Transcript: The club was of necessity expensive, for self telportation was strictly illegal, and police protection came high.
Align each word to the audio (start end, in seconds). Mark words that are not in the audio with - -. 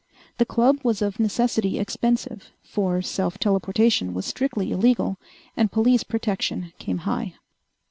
The 0.39 0.47
club 0.47 0.79
was 0.83 1.03
of 1.03 1.19
necessity 1.19 1.77
expensive, 1.77 2.49
for 2.63 3.03
self 3.03 3.37
telportation 3.37 4.13
was 4.15 4.25
strictly 4.25 4.71
illegal, 4.71 5.19
and 5.55 5.71
police 5.71 6.01
protection 6.01 6.73
came 6.79 6.97
high. 7.05 7.35